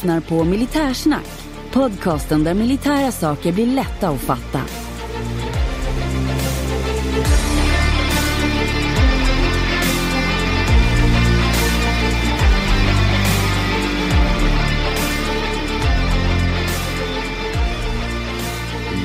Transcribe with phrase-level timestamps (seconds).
[0.00, 1.26] lyssnar på Militärsnack.
[1.72, 4.60] Podcasten där militära saker blir lätta att fatta.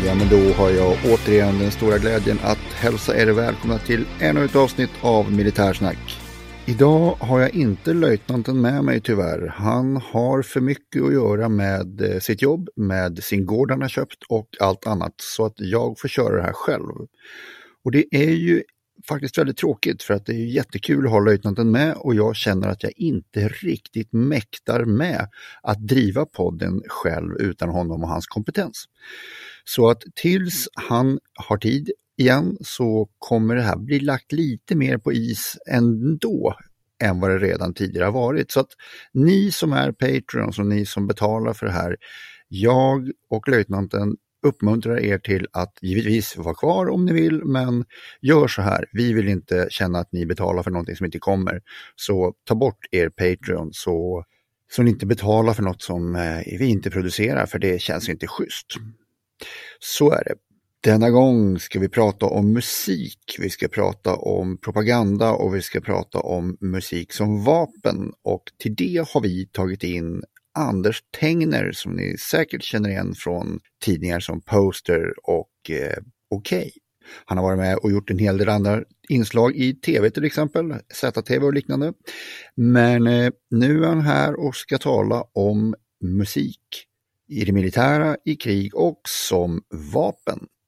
[0.05, 4.45] Ja, men då har jag återigen den stora glädjen att hälsa er välkomna till ännu
[4.45, 6.14] ett avsnitt av Militärsnack.
[6.67, 9.47] Idag har jag inte löjtnanten med mig tyvärr.
[9.47, 13.89] Han har för mycket att göra med eh, sitt jobb, med sin gård han har
[13.89, 17.07] köpt och allt annat så att jag får köra det här själv.
[17.83, 18.63] Och det är ju
[19.07, 22.67] faktiskt väldigt tråkigt för att det är jättekul att ha löjtnanten med och jag känner
[22.67, 25.27] att jag inte riktigt mäktar med
[25.63, 28.85] att driva podden själv utan honom och hans kompetens.
[29.65, 34.97] Så att tills han har tid igen så kommer det här bli lagt lite mer
[34.97, 36.55] på is ändå
[37.03, 38.51] än vad det redan tidigare har varit.
[38.51, 38.69] Så att
[39.13, 41.97] ni som är Patreons och ni som betalar för det här,
[42.47, 47.85] jag och löjtnanten uppmuntrar er till att givetvis vara kvar om ni vill, men
[48.21, 48.85] gör så här.
[48.91, 51.61] Vi vill inte känna att ni betalar för någonting som inte kommer.
[51.95, 54.23] Så ta bort er Patreon så,
[54.71, 58.27] så ni inte betalar för något som eh, vi inte producerar, för det känns inte
[58.27, 58.67] schysst.
[59.79, 60.35] Så är det.
[60.85, 65.81] Denna gång ska vi prata om musik, vi ska prata om propaganda och vi ska
[65.81, 68.13] prata om musik som vapen.
[68.23, 70.23] Och till det har vi tagit in
[70.57, 75.97] Anders Tengner som ni säkert känner igen från tidningar som Poster och eh,
[76.29, 76.59] Okej.
[76.59, 76.71] Okay.
[77.25, 80.73] Han har varit med och gjort en hel del andra inslag i tv till exempel,
[80.93, 81.93] ZTV och liknande.
[82.55, 86.85] Men eh, nu är han här och ska tala om musik
[87.27, 89.61] i det militära, i krig och som
[89.93, 90.47] vapen.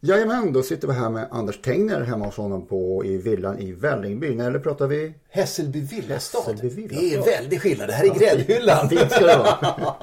[0.00, 3.72] Jajamän, då sitter vi här med Anders Tengner hemma hos honom på, i villan i
[3.72, 4.38] Vällingby.
[4.38, 5.14] Eller pratar vi?
[5.28, 6.38] Hässelby villastad.
[6.38, 7.00] Hässelby villastad.
[7.00, 7.88] Det är väldigt skillnad.
[7.88, 8.88] Det här är gräddhyllan.
[8.88, 9.94] Fint ska det vara.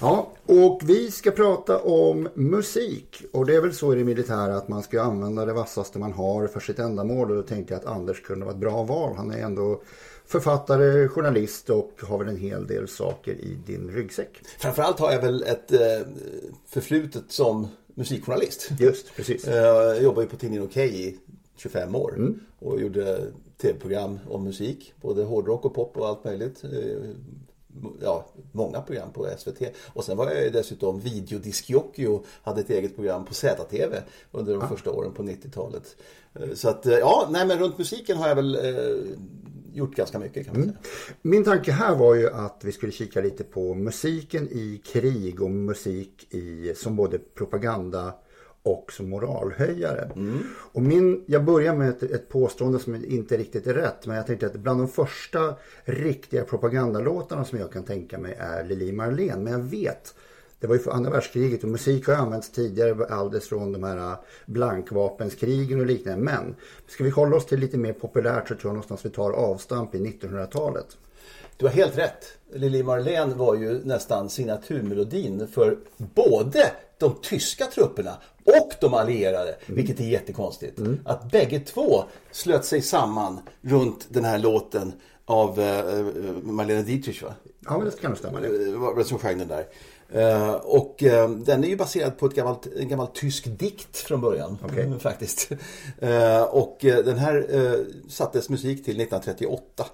[0.00, 3.22] ja, och vi ska prata om musik.
[3.32, 6.12] Och det är väl så i det militära att man ska använda det vassaste man
[6.12, 7.30] har för sitt ändamål.
[7.30, 9.14] Och då tänkte jag att Anders kunde vara ett bra val.
[9.16, 9.82] Han är ändå
[10.30, 14.40] författare, journalist och har väl en hel del saker i din ryggsäck.
[14.58, 15.78] Framförallt har jag väl ett eh,
[16.66, 18.70] förflutet som musikjournalist.
[18.78, 19.46] Just, precis.
[19.46, 21.16] Jag jobbade på tidningen Okej i
[21.56, 22.40] 25 år mm.
[22.58, 23.20] och gjorde
[23.62, 24.92] tv-program om musik.
[25.00, 26.62] Både hårdrock och pop och allt möjligt.
[28.02, 29.62] Ja, många program på SVT.
[29.92, 33.96] Och sen var jag ju dessutom videodiskjockey och hade ett eget program på ZTV
[34.32, 34.68] under de ah.
[34.68, 35.96] första åren på 90-talet.
[36.54, 39.16] Så att ja, nej men runt musiken har jag väl eh,
[39.74, 40.72] gjort ganska mycket kan man säga.
[40.72, 41.16] Mm.
[41.22, 45.50] Min tanke här var ju att vi skulle kika lite på musiken i krig och
[45.50, 48.14] musik i, som både propaganda
[48.62, 50.12] och som moralhöjare.
[50.16, 50.38] Mm.
[50.72, 54.06] Och min, jag börjar med ett, ett påstående som inte riktigt är rätt.
[54.06, 55.54] Men jag tänkte att bland de första
[55.84, 59.42] riktiga propagandalåtarna som jag kan tänka mig är Lili Marlene.
[59.42, 60.14] Men jag vet
[60.60, 63.96] det var ju för andra världskriget och musik har använts tidigare alldeles från de här
[63.96, 66.22] äh, blankvapenskrigen och liknande.
[66.22, 66.56] Men
[66.88, 69.94] ska vi hålla oss till lite mer populärt så tror jag någonstans vi tar avstamp
[69.94, 70.96] i 1900-talet.
[71.56, 72.24] Du har helt rätt.
[72.52, 79.76] Lili Marlene var ju nästan signaturmelodin för både de tyska trupperna och de allierade, mm.
[79.76, 80.78] vilket är jättekonstigt.
[80.78, 81.00] Mm.
[81.04, 84.92] Att bägge två slöt sig samman runt den här låten
[85.24, 85.64] av uh,
[86.42, 87.34] Marlene Dietrich va?
[87.60, 88.40] Ja, men det kan nog stämma.
[88.40, 89.66] Det var som sjöng den där.
[90.16, 94.20] Uh, och uh, den är ju baserad på ett gammalt, en gammal tysk dikt från
[94.20, 94.58] början.
[94.64, 94.98] Okay.
[94.98, 95.52] faktiskt.
[96.02, 97.46] Uh, och den här
[98.08, 99.84] sattes musik till 1938.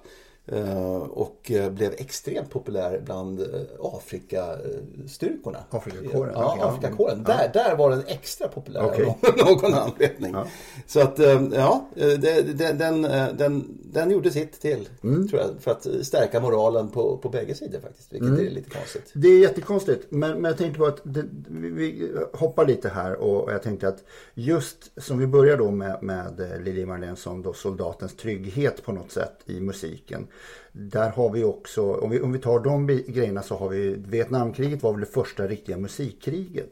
[0.51, 3.47] Eh, och eh, blev extremt populär bland eh,
[3.79, 5.59] Afrikastyrkorna.
[5.69, 6.33] Afrikakåren?
[6.35, 6.57] Ja.
[6.61, 7.25] Afrikakåren.
[7.27, 7.33] Ja.
[7.33, 9.05] Där, där var den extra populär okay.
[9.05, 10.33] av någon anledning.
[10.33, 10.47] Ja.
[10.85, 11.19] Så att,
[11.53, 13.01] ja, den, den,
[13.37, 15.27] den, den gjorde sitt till, mm.
[15.27, 18.13] tror jag, för att stärka moralen på, på bägge sidor faktiskt.
[18.13, 18.45] Vilket mm.
[18.45, 19.11] är lite konstigt.
[19.13, 23.51] Det är jättekonstigt, men, men jag tänkte på att det, vi hoppar lite här och
[23.51, 24.03] jag tänkte att
[24.33, 29.11] just som vi börjar då med, med Lili Marlene som då soldatens trygghet på något
[29.11, 30.27] sätt i musiken.
[30.71, 34.83] Där har vi också, om vi, om vi tar de grejerna så har vi Vietnamkriget
[34.83, 36.69] var väl det första riktiga musikkriget.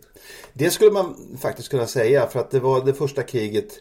[0.54, 3.72] Det skulle man faktiskt kunna säga för att det var det första kriget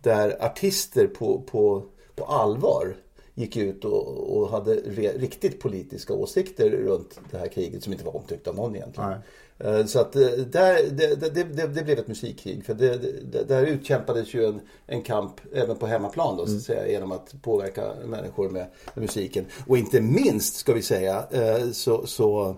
[0.00, 1.82] där artister på, på,
[2.14, 2.94] på allvar
[3.34, 8.04] gick ut och, och hade re, riktigt politiska åsikter runt det här kriget som inte
[8.04, 9.10] var omtyckt av någon egentligen.
[9.10, 9.18] Nej.
[9.58, 12.64] Eh, Så att eh, där, det, det, det, det blev ett musikkrig.
[12.64, 12.74] För
[13.44, 17.34] där utkämpades ju en, en kamp även på hemmaplan då, så att säga, genom att
[17.42, 19.44] påverka människor med, med musiken.
[19.66, 22.56] Och inte minst, ska vi säga, eh, så, så,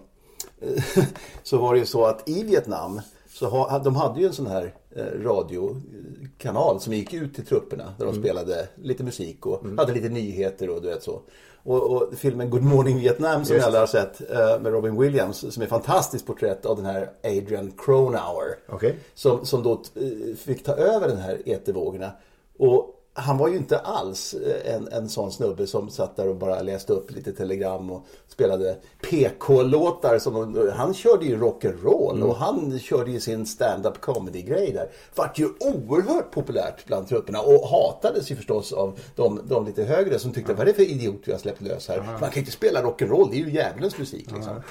[1.42, 4.46] så var det ju så att i Vietnam så ha, de hade ju en sån
[4.46, 4.74] här
[5.22, 10.70] radiokanal som gick ut till trupperna där de spelade lite musik och hade lite nyheter
[10.70, 11.20] och du vet så.
[11.66, 15.54] Och, och filmen Good Morning Vietnam som vi alla har sett eh, med Robin Williams
[15.54, 18.56] som är ett fantastiskt porträtt av den här Adrian Cronauer.
[18.68, 18.98] Okej.
[19.14, 22.10] Som, som då eh, fick ta över den här etervågorna.
[22.58, 26.36] Och han var ju inte alls eh, en, en sån snubbe som satt där och
[26.36, 28.76] bara läste upp lite telegram och spelade
[29.10, 30.18] PK-låtar.
[30.18, 34.90] Som, han körde ju rock'n'roll och han körde ju sin stand-up comedy-grej där.
[35.14, 40.18] Vart ju oerhört populärt bland trupperna och hatades ju förstås av de, de lite högre
[40.18, 41.98] som tyckte vad är det för idiot vi har släppt lös här.
[41.98, 44.62] Man kan ju inte spela rock'n'roll, det är ju djävulens musik liksom.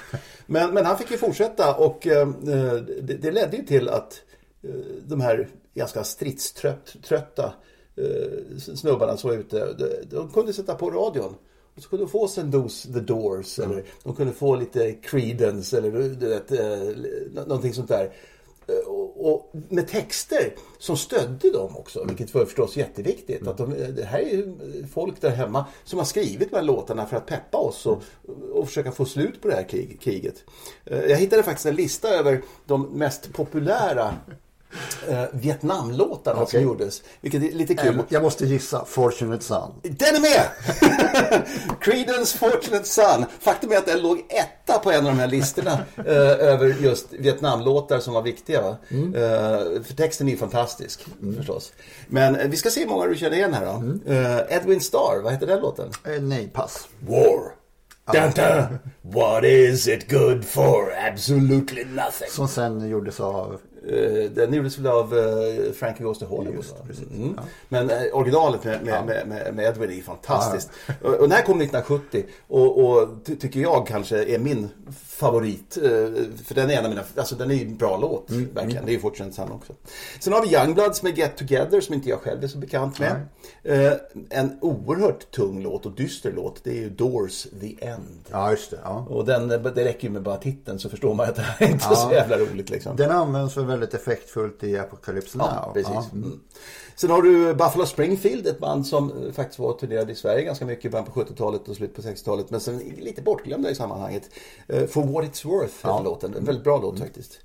[0.46, 2.28] Men, men han fick ju fortsätta och eh,
[3.02, 4.20] det, det ledde ju till att
[4.62, 4.70] eh,
[5.06, 7.50] de här ganska stridströtta eh,
[8.58, 11.34] snubbarna som var ute, de, de kunde sätta på radion.
[11.76, 15.78] Och så kunde de få sen dos The Doors eller de kunde få lite Creedence
[15.78, 16.96] eller du vet, eh,
[17.32, 18.12] nå- någonting sånt där.
[18.66, 23.46] Eh, Och, och med texter som stödde dem också, vilket var förstås jätteviktigt.
[23.48, 24.54] Att de, det här är ju
[24.92, 28.02] folk där hemma som har skrivit de här låtarna för att peppa oss och,
[28.52, 30.44] och försöka få slut på det här krig, kriget.
[30.84, 34.14] Eh, Jag hittade faktiskt en lista över de mest populära
[35.08, 36.62] eh, Vietnamlåtarna som Okej.
[36.62, 37.02] gjordes.
[37.20, 38.02] Vilket är lite kul.
[38.08, 39.72] Jag, måste gissa Fortunate Son.
[39.82, 40.46] Den är med!
[41.80, 43.24] Creedence Fortunate Son.
[43.40, 46.06] Faktum är att den låg etta på en av de här listorna eh,
[46.48, 48.62] över just Vietnamlåtar som var viktiga.
[48.62, 48.76] Va?
[48.90, 51.06] Eh, för texten är ju fantastisk
[51.36, 51.72] förstås.
[52.06, 54.12] Men eh, vi ska se hur många du känner igen här då.
[54.12, 55.90] Eh, Edwin Starr, vad heter den låten?
[56.04, 56.88] Eh, nej, pass.
[57.08, 57.56] War.
[58.12, 58.78] Dun, dun.
[59.02, 60.92] What is it good for?
[61.12, 62.28] Absolutely nothing.
[62.30, 63.60] Som sen gjordes av...
[63.88, 66.64] Eh, den gjordes väl av uh, Frankie Goes to Hollywood.
[66.88, 67.02] Just.
[67.14, 67.38] Mm.
[67.68, 70.70] Men eh, originalet med, med, med, med, Edwin är fantastiskt.
[71.02, 74.68] Och, och den här kom 1970 och, och ty, tycker jag kanske är min
[75.06, 75.76] favorit.
[75.76, 75.82] eh,
[76.44, 78.30] för den är en av mina, alltså den är ju en bra låt.
[78.30, 78.84] Verkligen.
[78.84, 79.72] Det är ju Fortunate Son också.
[80.20, 83.12] Sen har vi Youngbloods med Get Together som inte jag själv är så bekant med.
[83.62, 83.92] Eh,
[84.30, 86.64] en oerhört tung låt och dyster låt.
[86.64, 88.24] Det är ju Doors The End.
[88.30, 88.78] Ja, just det.
[88.84, 89.06] Ja.
[89.10, 91.70] Och den, det räcker ju med bara titeln så förstår man att det här är
[91.72, 91.96] inte Ja.
[91.96, 92.96] så jävla roligt liksom.
[92.96, 95.46] Den används väl väldigt effektfullt i Apocalypse Now.
[95.46, 95.92] Ja, precis.
[95.94, 96.06] Ja.
[96.12, 96.40] Mm.
[96.96, 100.64] Sen har du Buffalo Springfield, ett band som eh, faktiskt var turnerade i Sverige ganska
[100.64, 102.50] mycket i början på 70-talet och slutet på 60-talet.
[102.50, 104.30] Men sen lite bortglömda i sammanhanget.
[104.68, 106.34] Eh, For What It's Worth heter låten.
[106.34, 107.38] En väldigt bra låt faktiskt.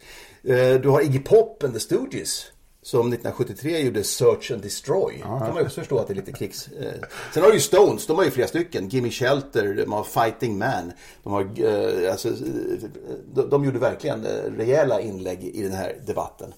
[0.44, 2.46] Eh, Du har Iggy Pop and the Stooges.
[2.84, 5.18] Som 1973 gjorde Search and Destroy.
[5.22, 6.68] kan man ju förstå att det är lite krigs...
[6.68, 6.94] eh.
[7.34, 8.90] Sen har du ju Stones, de har ju flera stycken.
[8.90, 10.92] Gimme Shelter, de har Fighting Man.
[11.24, 12.36] De, har, eh, alltså, eh,
[13.34, 14.24] de, de gjorde verkligen
[14.58, 16.54] rejäla inlägg i den här debatten.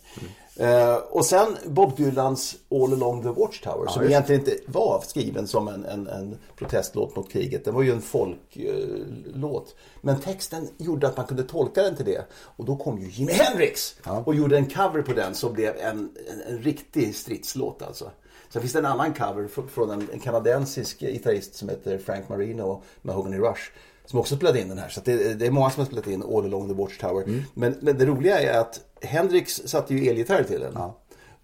[0.60, 4.06] Eh, och sen Bob Dylans All Along the Watchtower som just det.
[4.06, 7.66] egentligen inte var skriven som en, en, en protestlåt mot kriget.
[7.66, 9.76] Den var ju en folklåt.
[10.02, 12.26] Men texten gjorde att man kunde tolka den till det.
[12.34, 13.96] Och då kom ju Jimi Hendrix
[14.26, 18.12] och gjorde en cover på den som blev en, en, en riktig stridslåt alltså.
[18.50, 22.30] Sen finns det en annan cover fr- från en, en kanadensisk gitarrist som heter Frank
[22.30, 23.62] Marino Mahogany Rush.
[24.06, 24.90] Som också spelade in den här.
[24.90, 27.44] Så det, det är många som har spelat in All Along the Watchtower.
[27.54, 30.78] Men, men det roliga är att Hendrix satte ju elgitarr till den.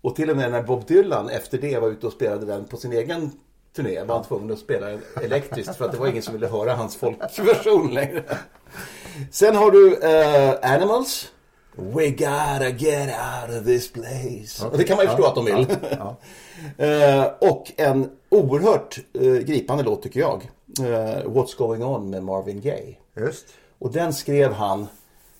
[0.01, 2.77] Och till och med när Bob Dylan efter det var ute och spelade den på
[2.77, 3.31] sin egen
[3.75, 4.89] turné var han tvungen att spela
[5.23, 8.23] elektriskt för att det var ingen som ville höra hans folkversion längre.
[9.31, 11.31] Sen har du eh, Animals.
[11.75, 14.67] We gotta get out of this place.
[14.71, 15.67] Och det kan man ju förstå att de vill.
[16.77, 20.49] Eh, och en oerhört eh, gripande låt tycker jag.
[20.79, 22.95] Eh, What's going on med Marvin Gaye.
[23.15, 23.45] Just.
[23.79, 24.87] Och den skrev han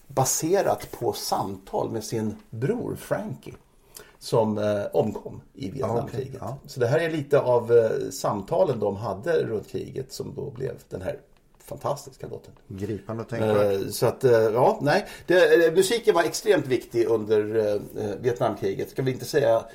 [0.08, 3.54] baserat på samtal med sin bror Frankie.
[4.20, 6.34] Som eh, omkom i Vietnamkriget.
[6.40, 6.70] Ja, okej, ja.
[6.70, 10.74] Så det här är lite av eh, samtalen de hade runt kriget som då blev
[10.90, 11.20] den här
[11.64, 12.54] fantastiska låten.
[12.68, 13.82] Gripande och tänkvärt.
[13.82, 15.06] Eh, Så att, eh, ja, nej.
[15.28, 17.80] Det, eh, musiken var extremt viktig under
[18.20, 18.90] Vietnamkriget.
[18.90, 19.66] Ska vi inte säga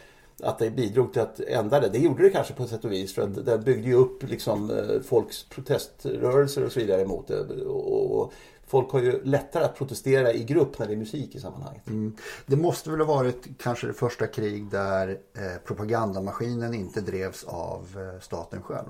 [0.43, 1.89] att det bidrog till att ändra det.
[1.89, 3.15] Det gjorde det kanske på ett sätt och vis.
[3.15, 7.41] För att det byggde ju upp liksom, eh, folks proteströrelser och så vidare emot det.
[7.65, 8.33] Och, och
[8.67, 11.87] folk har ju lättare att protestera i grupp när det är musik i sammanhanget.
[11.87, 12.17] Mm.
[12.47, 17.87] Det måste väl ha varit kanske det första krig där eh, propagandamaskinen inte drevs av
[17.97, 18.87] eh, staten själv.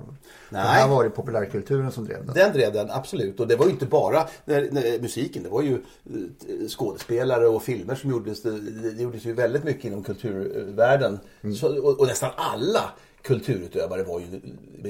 [0.49, 0.61] Nej.
[0.61, 2.35] Det här var det populärkulturen som drev den.
[2.35, 3.39] Den drev den, absolut.
[3.39, 5.43] Och det var ju inte bara när, när, musiken.
[5.43, 8.41] Det var ju eh, skådespelare och filmer som gjordes.
[8.41, 11.19] Det, det gjordes ju väldigt mycket inom kulturvärlden.
[11.59, 12.91] Så, och, och nästan alla
[13.21, 14.41] kulturutövare var ju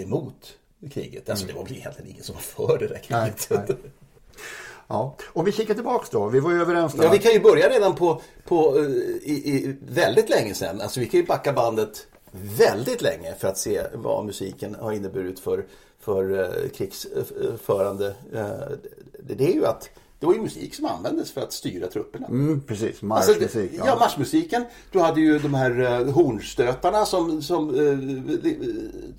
[0.01, 0.57] emot
[0.91, 1.29] kriget.
[1.29, 3.47] Alltså det var väl egentligen ingen som var för det där kriget.
[3.49, 3.77] Nej, nej.
[4.87, 6.27] Ja, om vi kikar tillbaks då.
[6.27, 7.03] Vi var ju överens där.
[7.03, 8.79] Ja, vi kan ju börja redan på, på
[9.21, 10.81] i, i, väldigt länge sedan.
[10.81, 12.07] Alltså vi kan ju backa bandet
[12.57, 15.65] väldigt länge för att se vad musiken har inneburit för,
[15.99, 18.07] för uh, krigsförande.
[18.33, 18.77] Uh,
[19.19, 19.89] det, är ju att
[20.19, 22.27] det var ju musik som användes för att styra trupperna.
[22.27, 23.41] Mm, precis, marschmusik.
[23.41, 23.83] Alltså, ja.
[23.85, 24.65] ja, marschmusiken.
[24.91, 28.19] Du hade ju de här hornstötarna som, som uh,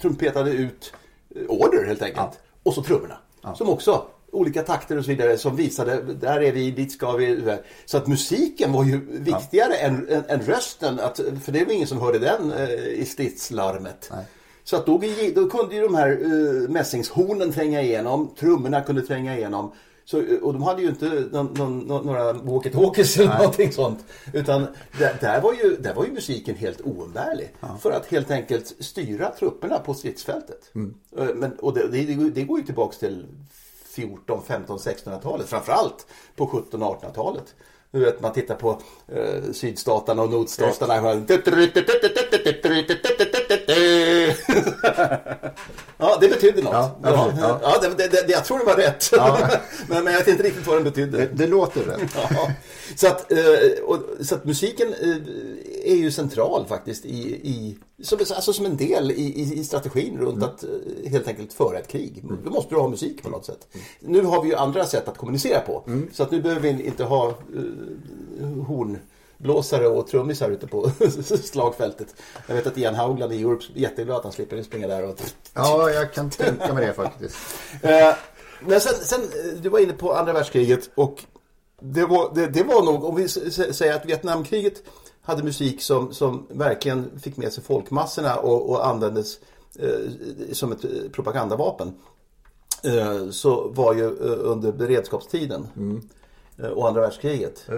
[0.01, 0.93] trumpetade ut
[1.49, 2.31] order helt enkelt.
[2.33, 2.33] Ja.
[2.63, 3.19] Och så trummorna.
[3.43, 3.55] Ja.
[3.55, 7.57] Som också olika takter och så vidare som visade där är vi, dit ska vi.
[7.85, 9.79] Så att musiken var ju viktigare ja.
[9.79, 11.01] än, än, än, rösten.
[11.01, 14.11] Att, för det var ingen som hörde den eh, i stridslarmet.
[14.13, 14.25] Nej.
[14.65, 15.01] Så att då,
[15.35, 19.73] då kunde ju de här uh, mässingshornen tränga igenom, trummorna kunde tränga igenom.
[20.05, 21.55] Så, och de hade ju inte någon,
[21.87, 24.05] någon, några walkie-talkies eller någonting sånt.
[24.33, 24.67] Utan
[24.99, 27.53] där, där, var ju, där var ju musiken helt oumbärlig.
[27.61, 27.79] Ja.
[27.83, 30.71] För att helt enkelt styra trupperna på stridsfältet.
[30.75, 30.95] Mm.
[31.19, 33.27] Eh, men, och det, det, det, går ju tillbaks till
[33.97, 35.49] 14, 15, 1600-talet.
[35.49, 37.55] Framförallt på 1700 och 1800-talet.
[37.91, 40.97] Du vet, man tittar på eh, sydstaterna och nordstaterna.
[45.99, 46.73] ja, det betydde något.
[46.73, 47.61] Ja, ja, ja.
[47.63, 49.11] ja det, det, jag tror det var rätt.
[49.89, 51.19] Men, men jag vet inte riktigt vad den betydde.
[51.19, 52.17] Det, det låter rätt.
[52.97, 53.39] så, att, eh,
[53.85, 55.17] och, så att musiken eh,
[55.93, 60.37] är ju central faktiskt i, i som, alltså som en del i, i strategin runt
[60.37, 60.49] mm.
[60.49, 62.21] att eh, helt enkelt föra ett krig.
[62.25, 62.39] Mm.
[62.45, 63.69] Då måste du ha musik på något sätt.
[63.73, 64.13] Mm.
[64.13, 65.83] Nu har vi ju andra sätt att kommunicera på.
[65.87, 66.09] Mm.
[66.13, 70.91] Så att nu behöver vi inte ha uh, hornblåsare och trummisar ute på
[71.45, 72.15] slagfältet.
[72.47, 75.21] Jag vet att Ian Haugland i Europe är jätteglad att han slipper springa där och...
[75.55, 77.37] Ja, jag kan tänka mig det faktiskt.
[77.85, 77.91] uh,
[78.61, 79.21] men sen, sen,
[79.63, 81.25] du var inne på andra världskriget och
[81.81, 84.83] det var, det, det var nog, om vi säger att Vietnamkriget
[85.27, 89.39] hade musik som, som verkligen fick med sig folkmassorna och, och användes
[89.79, 91.95] eh, som ett eh, propagandavapen.
[92.85, 96.09] Eh, så var ju eh, under beredskapstiden mm.
[96.59, 97.69] Eh, och andra världskriget.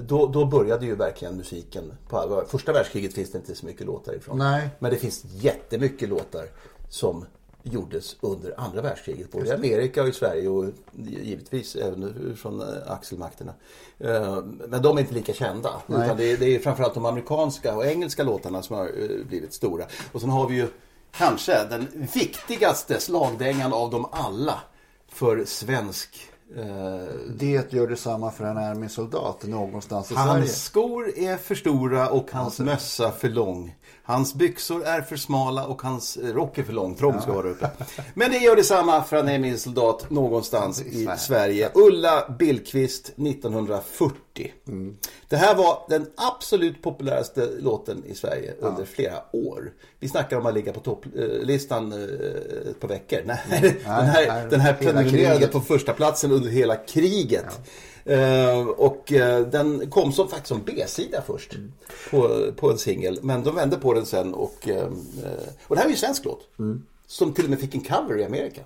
[0.00, 2.44] Då, då började ju verkligen musiken på allvar.
[2.48, 4.38] Första världskriget finns det inte så mycket låtar ifrån.
[4.38, 4.70] Nej.
[4.78, 6.46] Men det finns jättemycket låtar
[6.88, 7.24] som
[7.72, 9.32] gjordes under andra världskriget.
[9.32, 10.64] Både i Amerika och i Sverige och
[10.96, 13.54] givetvis även från eh, axelmakterna.
[13.98, 15.70] Eh, men de är inte lika kända.
[15.86, 19.52] Utan det, är, det är framförallt de amerikanska och engelska låtarna som har eh, blivit
[19.52, 19.84] stora.
[20.12, 20.68] Och sen har vi ju
[21.12, 24.60] kanske den viktigaste slagdängan av dem alla
[25.08, 26.28] för svensk
[27.36, 30.40] det gör detsamma för en armésoldat någonstans i hans Sverige.
[30.40, 33.74] Hans skor är för stora och hans mössa för lång.
[34.02, 36.94] Hans byxor är för smala och hans rock är för lång.
[36.94, 37.70] Trång ska vara uppe.
[38.14, 41.70] Men det gör detsamma för han är min soldat någonstans i Sverige.
[41.74, 44.16] Ulla Billqvist 1940.
[44.66, 44.96] Mm.
[45.28, 48.68] Det här var den absolut populäraste låten i Sverige ja.
[48.68, 49.72] under flera år.
[49.98, 53.20] Vi snackar om att ligga på topplistan eh, ett par veckor.
[53.24, 53.74] Nej, mm.
[53.84, 57.44] den här, den här prenumererade på första platsen under hela kriget.
[57.44, 57.72] Ja.
[58.08, 61.72] Uh, och uh, den kom som faktiskt som B-sida först mm.
[62.10, 63.18] på, på en singel.
[63.22, 64.76] Men de vände på den sen och, uh,
[65.66, 66.48] och det här är ju en svensk låt.
[66.58, 66.82] Mm.
[67.06, 68.60] Som till och med fick en cover i Amerika.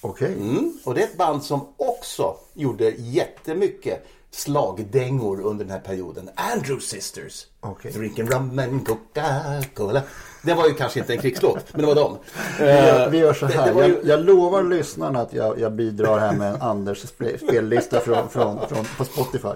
[0.00, 0.32] Okej.
[0.32, 0.48] Okay.
[0.48, 0.78] Mm.
[0.84, 6.30] Och det är ett band som också gjorde jättemycket slagdängor under den här perioden.
[6.34, 7.46] Andrew Sisters.
[7.62, 7.92] Okay.
[7.92, 10.02] Drinking rum and Coca-Cola.
[10.42, 12.18] Det var ju kanske inte en krigslåt, men det var dem.
[12.58, 13.72] Vi gör, vi gör så här.
[13.74, 13.80] Ju...
[13.80, 16.98] jag, jag, lovar lyssnarna att jag, jag bidrar här med en Anders
[17.38, 19.48] spellista från, från, från, på Spotify.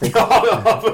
[0.14, 0.44] Ja,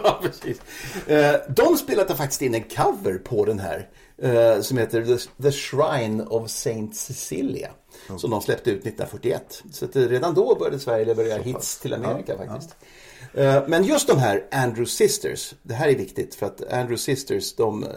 [0.03, 0.61] ja, precis.
[1.07, 3.89] Eh, de spelade faktiskt in en cover på den här.
[4.23, 7.69] Eh, som heter The, The Shrine of Saint Cecilia.
[8.09, 8.19] Mm.
[8.19, 9.63] Som de släppte ut 1941.
[9.71, 12.77] Så redan då började Sverige leverera hits till Amerika ja, faktiskt.
[12.81, 12.87] Ja.
[13.35, 17.55] Eh, men just de här Andrew Sisters, det här är viktigt för att Andrew Sisters
[17.57, 17.91] de, eh,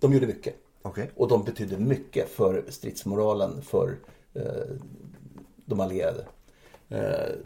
[0.00, 0.54] de gjorde mycket.
[0.82, 1.06] Okay.
[1.16, 3.98] Och de betydde mycket för stridsmoralen för
[4.34, 4.42] eh,
[5.64, 6.26] de allierade.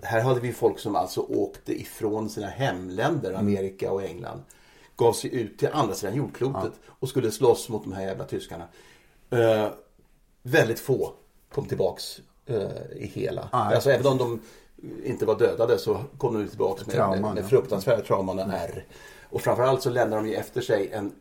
[0.02, 3.40] Här hade vi folk som alltså åkte ifrån sina hemländer, mm.
[3.40, 4.42] Amerika och England.
[4.96, 6.92] Gav sig ut till andra sidan jordklotet ja.
[6.98, 8.64] och skulle slåss mot de här jävla tyskarna.
[10.46, 11.12] Väldigt få
[11.54, 12.20] kom tillbaks
[12.96, 13.48] i hela.
[13.52, 14.40] Ah, alltså även om de
[15.04, 18.84] inte var dödade så kom de tillbaka med, Trauma, med, med fruktansvärda trauman och ärr.
[19.30, 21.12] Och framförallt så lämnade de ju efter sig en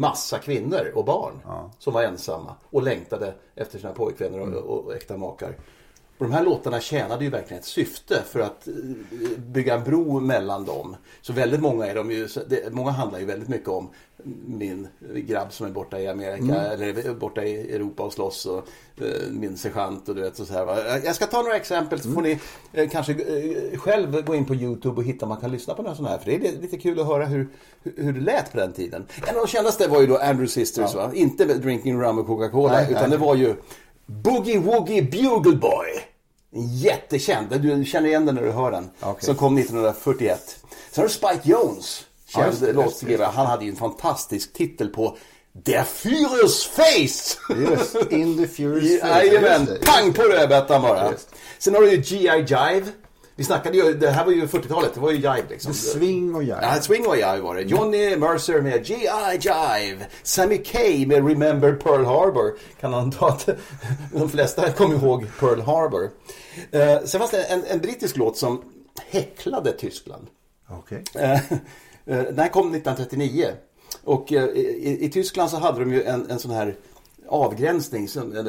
[0.00, 1.70] massa kvinnor och barn ja.
[1.78, 5.56] som var ensamma och längtade efter sina pojkvänner och, och, och äkta makar.
[6.18, 8.74] Och de här låtarna tjänade ju verkligen ett syfte för att eh,
[9.38, 10.96] bygga en bro mellan dem.
[11.20, 12.28] Så väldigt många är de ju,
[12.70, 13.90] många handlar ju väldigt mycket om
[14.46, 18.68] min grabb som är borta i Amerika eller borta i Europa och slåss och
[19.00, 20.64] eh, min sergeant och du vet så här.
[20.64, 20.76] va.
[21.04, 22.38] Jag ska ta några exempel så får ni
[22.72, 25.82] eh, kanske eh, själv gå in på Youtube och hitta om man kan lyssna på
[25.82, 26.18] några sådana här.
[26.18, 27.48] För det är lite kul att höra hur,
[27.96, 29.06] hur- det lät på den tiden.
[29.28, 31.10] En av de kändaste var ju då Andrew Sisters va?
[31.14, 33.10] Inte Drinking Rum och Coca-Cola utan nej.
[33.10, 33.54] det var ju
[34.08, 35.86] Boogie Woogie Bugle Boy.
[36.82, 38.90] Jättekänd, du känner igen den när du hör den.
[39.00, 39.24] Okej.
[39.24, 40.56] Som kom 1941.
[40.90, 42.04] Sen har du Spike Jones.
[42.34, 43.30] Ja, Känd det, låtskrivare.
[43.34, 45.16] Han hade ju en fantastisk titel på
[45.52, 47.38] Der Führers Face.
[47.70, 49.24] Just, In the Furious Face.
[49.24, 51.10] Jajamän, pang på rödbetan bara.
[51.10, 51.28] Just.
[51.58, 52.38] Sen har du ju G.I.
[52.40, 52.86] Jive.
[53.38, 55.74] Vi snackade ju, det här var ju 40-talet, det var ju Jive liksom.
[55.74, 56.58] Swing och jive.
[56.62, 57.62] Ja, Swing och Jive var det.
[57.62, 59.38] Johnny Mercer med G.I.
[59.40, 60.06] Jive.
[60.22, 62.58] Sammy Kaye med Remember Pearl Harbor.
[62.80, 63.48] Kan anta att
[64.12, 66.10] de flesta kommer ihåg Pearl Harbor.
[66.70, 68.62] Eh, sen fanns det en, en brittisk låt som
[69.06, 70.26] häcklade Tyskland.
[70.68, 71.04] Okej.
[71.14, 71.38] Eh, eh,
[72.04, 73.46] Den här kom 1939.
[74.04, 76.76] Och eh, i, i Tyskland så hade de ju en, en sån här
[77.28, 78.46] avgränsning, en,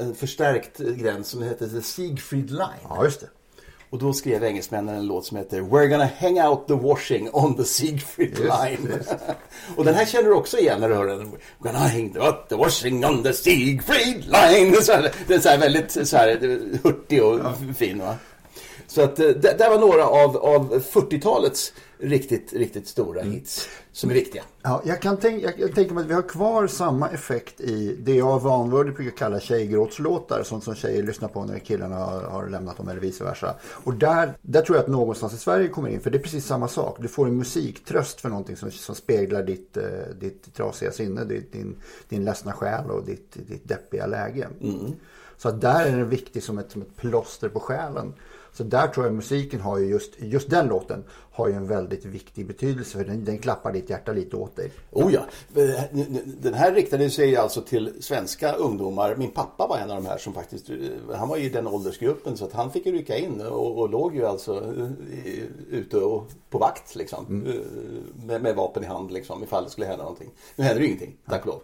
[0.00, 2.86] en förstärkt gräns som hette The Siegfried Line.
[2.88, 3.28] Ja, just det.
[3.92, 7.56] Och då skrev engelsmännen en låt som heter We're gonna hang out the washing on
[7.56, 9.00] the Siegfried line.
[9.76, 11.26] och den här känner du också igen när du hör den.
[11.26, 14.82] We're gonna hang out the washing on the Siegfried line.
[14.82, 16.38] Så här, den är så här väldigt så här,
[16.82, 17.40] hurtig och
[17.76, 17.98] fin.
[17.98, 18.16] Va?
[18.92, 23.32] Så att eh, det var några av, av 40-talets riktigt, riktigt stora Mm.
[23.32, 24.42] hits som är viktiga.
[24.62, 28.96] Ja, jag kan tänka, mig att vi har kvar samma effekt i det jag vanvördigt
[28.96, 30.42] brukar kalla tjejgråtslåtar.
[30.42, 33.54] Sånt som tjejer lyssnar på när killarna har, har lämnat dem eller vice versa.
[33.64, 36.00] Och där, där tror jag att någonstans i Sverige kommer in.
[36.00, 36.96] För det är precis samma sak.
[37.00, 39.84] Du får en musiktröst för någonting som, som speglar ditt, eh,
[40.20, 41.24] ditt trasiga sinne.
[41.24, 41.76] Ditt, din,
[42.08, 44.48] din ledsna själ och ditt, ditt deppiga läge.
[45.36, 48.14] Så att där är den viktig som ett, som ett plåster på själen.
[48.54, 52.04] Så där tror jag musiken har ju just, just den låten har ju en väldigt
[52.04, 54.72] viktig betydelse för den, den klappar ditt hjärta lite åt dig.
[54.90, 55.20] Oh ja.
[56.24, 59.16] Den här riktade sig alltså till svenska ungdomar.
[59.16, 60.70] Min pappa var en av de här som faktiskt,
[61.14, 64.14] han var i den åldersgruppen så att han fick ju rycka in och, och låg
[64.14, 64.74] ju alltså
[65.70, 67.46] ute och på vakt liksom.
[67.46, 67.54] Eh,
[68.26, 70.30] Med, med vapen i hand liksom ifall det skulle hända någonting.
[70.56, 71.62] Nu händer ju ingenting, tack och lov.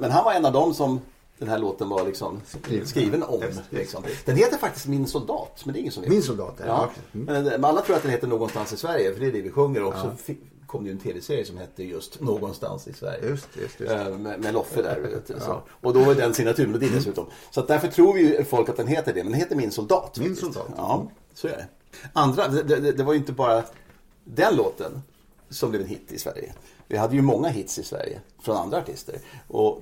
[0.00, 1.00] Men han var en av dem som
[1.38, 2.40] den här låten var liksom
[2.84, 3.42] skriven om.
[3.70, 4.02] Liksom.
[4.24, 6.10] Den heter faktiskt Min soldat, men det är ingen som vet.
[6.12, 6.66] Min soldat, ja.
[6.66, 6.84] ja.
[6.84, 7.22] Okej.
[7.22, 9.82] Men alla tror att den heter Någonstans i Sverige, för det är det vi sjunger.
[9.82, 13.28] Och så fi- kom det ju en tv-serie som hette just Någonstans i Sverige.
[13.28, 13.92] Just just just.
[13.92, 15.00] Eh, Med, med Loffe där.
[15.00, 15.62] Vet så.
[15.70, 17.26] Och då var den signaturmelodin dessutom.
[17.50, 19.22] Så därför tror ju folk att den heter det.
[19.24, 20.18] Men den heter Min soldat.
[20.18, 20.54] Min faktiskt.
[20.54, 20.72] soldat.
[20.76, 21.66] Ja, så är det.
[22.12, 23.62] Andra, det, det, det var ju inte bara
[24.24, 25.02] den låten
[25.50, 26.54] som blev en hit i Sverige.
[26.88, 29.18] Vi hade ju många hits i Sverige från andra artister.
[29.48, 29.80] Och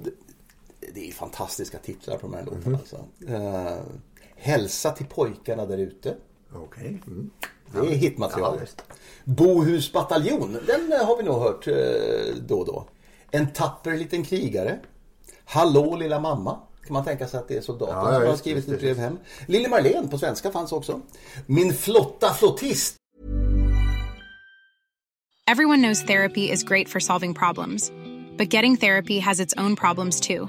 [0.94, 2.78] det, är fantastiska titlar på de här låtarna.
[2.78, 2.96] Alltså.
[3.28, 3.82] Eh,
[4.36, 6.14] Hälsa till pojkarna där ute.
[6.54, 7.02] Okej.
[7.06, 7.30] Mm.
[7.72, 8.54] Det är hitmaterial.
[8.54, 8.82] Ja, visst.
[9.24, 11.74] Bohus bataljon, den eh, har vi nog hört eh,
[12.46, 12.88] då och då.
[13.30, 14.78] En tapper liten krigare.
[15.44, 16.58] Hallå lilla mamma.
[16.86, 19.18] Kan man tänka sig att det är soldaten Ja, som har skrivit ett brev hem.
[19.46, 21.00] Lille Marlene på svenska fanns också.
[21.46, 22.96] Min flotta flottist.
[25.46, 27.92] Everyone knows therapy is great for solving problems,
[28.38, 30.48] but getting therapy has its own problems too,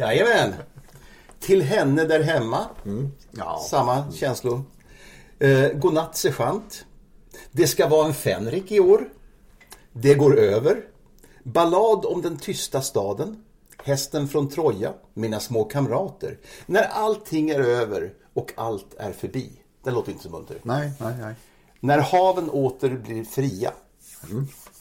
[0.00, 0.54] Jajamän.
[1.40, 2.66] Till henne där hemma.
[3.30, 3.64] Ja.
[3.70, 4.62] Samma känslor.
[5.38, 6.84] Eh, Godnatt sergeant.
[7.50, 9.08] Det ska vara en fänrik i år.
[9.92, 10.84] Det går över.
[11.42, 13.44] Ballad om den tysta staden.
[13.84, 14.92] Hästen från Troja.
[15.14, 16.38] Mina små kamrater.
[16.66, 19.62] När allting är över och allt är förbi.
[19.84, 20.56] Den låter inte så munter.
[20.62, 21.34] Nej, nej, nej.
[21.80, 23.72] När haven åter blir fria.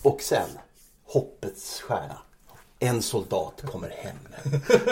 [0.01, 0.49] Och sen
[1.05, 2.17] hoppets stjärna.
[2.80, 4.18] En soldat kommer hem.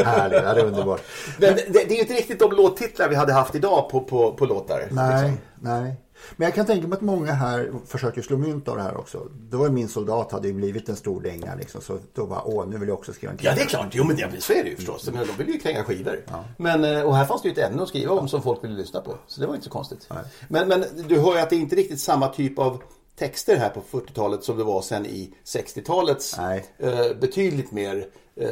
[0.06, 1.02] Härligt, ja, det är underbart.
[1.40, 4.34] Men det, det är ju inte riktigt de låttitlar vi hade haft idag på, på,
[4.34, 4.88] på låtar.
[4.92, 5.38] Nej, liksom.
[5.62, 5.96] nej.
[6.36, 9.28] Men jag kan tänka mig att många här försöker slå mynt av det här också.
[9.50, 11.82] Då var min soldat hade ju blivit en stor dänga liksom.
[11.82, 14.04] Så då bara, åh nu vill jag också skriva en Ja det är klart, jo
[14.04, 15.10] men det, så är det ju förstås.
[15.14, 16.24] Men de vill ju kränga skivor.
[16.58, 18.76] Men, eh, och här fanns det ju ett ämne att skriva om som folk ville
[18.76, 19.16] lyssna på.
[19.28, 20.10] Så det var inte så konstigt.
[20.48, 22.82] Men, men du hör ju att det är inte riktigt samma typ av
[23.20, 26.66] texter här på 40-talet som det var sen i 60-talets Nej.
[26.78, 28.50] eh, betydligt mer eh,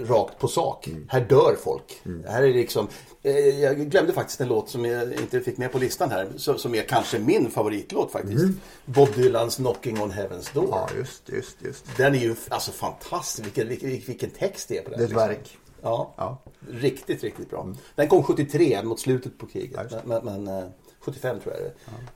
[0.00, 0.88] rakt på sak.
[1.08, 2.02] Här dör folk.
[2.26, 2.88] Här är liksom,
[3.22, 6.28] eh, jag glömde faktiskt en låt som jag inte fick med på listan här.
[6.36, 8.44] Som, som är kanske min favoritlåt faktiskt.
[8.84, 10.68] Bob Dylans Knocking on Heaven's Door.
[10.70, 11.96] Ja, just, just, just.
[11.96, 13.46] Den är ju alltså fantastisk.
[13.46, 14.98] Vilken, vilken, vilken text det är på den.
[14.98, 15.28] Det är ett liksom.
[15.28, 15.58] verk.
[15.82, 16.14] Ja.
[16.16, 16.38] Ja.
[16.70, 17.74] riktigt, riktigt bra.
[17.94, 19.92] Den kom 73 mot slutet på kriget.
[20.04, 20.64] Men men eh,
[21.04, 21.70] 75 tror jag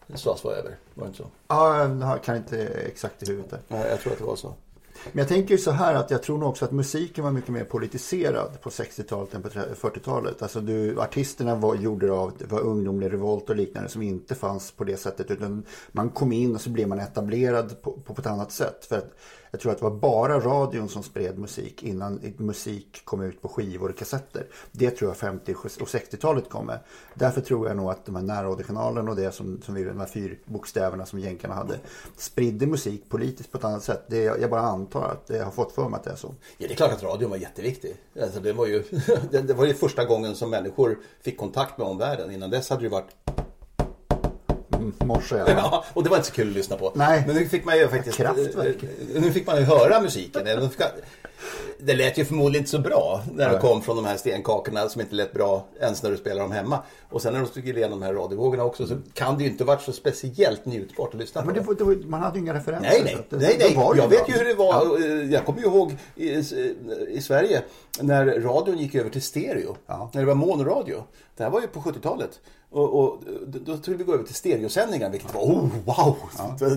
[0.07, 0.77] det sades vara över.
[0.95, 1.29] Var det inte så?
[1.49, 3.61] Ja, jag kan inte exakt i huvudet där.
[3.69, 4.55] Nej, jag tror att det var så.
[5.13, 7.51] Men jag tänker ju så här att jag tror nog också att musiken var mycket
[7.51, 10.43] mer politiserad på 60-talet än på 40-talet.
[10.43, 14.71] Alltså du, artisterna var, gjorde av, det var ungdomlig revolt och liknande som inte fanns
[14.71, 15.31] på det sättet.
[15.31, 18.85] Utan man kom in och så blev man etablerad på, på, på ett annat sätt.
[18.85, 19.15] För att
[19.51, 23.49] jag tror att det var bara radion som spred musik innan musik kom ut på
[23.49, 24.47] skivor och kassetter.
[24.73, 26.79] Det tror jag 50 och 60-talet kommer.
[27.15, 30.07] Därför tror jag nog att de här närradiokanalerna och det som, som vi, de här
[30.07, 31.79] fyrbokstäverna som jänkarna hade
[32.17, 34.05] spridde musik politiskt på ett annat sätt.
[34.07, 36.35] Det, jag bara antar att jag har fått för mig att det är så.
[36.59, 37.97] Ja, det är klart att radion var jätteviktig.
[38.23, 38.83] Alltså, det, var ju,
[39.31, 42.31] det, det var ju första gången som människor fick kontakt med omvärlden.
[42.31, 43.15] Innan dess hade det ju varit
[44.99, 45.85] Morse ja.
[45.93, 46.93] Och det var inte så kul att lyssna på.
[46.95, 47.23] Nej.
[47.27, 48.17] Men nu fick man ju faktiskt...
[48.17, 48.83] Kraftwerk.
[48.83, 50.43] eh, Nu fick man ju höra musiken.
[51.79, 55.01] Det lät ju förmodligen inte så bra när det kom från de här stenkakorna som
[55.01, 56.79] inte lät bra ens när du spelar dem hemma.
[57.11, 59.65] Och sen när de slog igenom de här radiovågorna också så kan det ju inte
[59.65, 61.47] varit så speciellt njutbart att lyssna på.
[61.47, 62.91] Men det var, det var, man hade ju inga referenser.
[62.91, 63.73] Nej, nej, det- nej, nej.
[63.75, 64.07] Jag bra.
[64.07, 64.99] vet ju hur det var.
[65.33, 66.31] Jag kommer ju ihåg i,
[67.09, 67.63] i Sverige
[68.01, 69.77] när radion gick över till stereo.
[69.87, 70.11] Ja.
[70.15, 71.05] När det var monoradio.
[71.37, 72.41] Det här var ju på 70-talet.
[72.71, 76.17] Och, och då, skulle vi gå över till stereosändningar vilket var oh, wow.